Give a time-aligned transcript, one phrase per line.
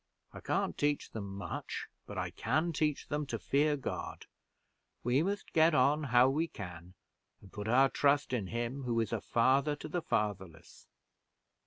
[0.33, 4.25] I can't teach them much; but I can teach them to fear God.
[5.03, 6.95] We must get on how we can,
[7.39, 10.87] and put our trust in Him who is a father to the fatherless."